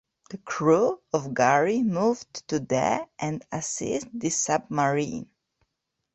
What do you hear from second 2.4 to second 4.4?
to the and assist the